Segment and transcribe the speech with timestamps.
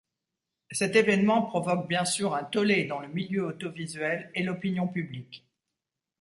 [0.71, 5.45] Cet événement provoque bien sûr un tollé dans le milieu audiovisuel et l'opinion publique.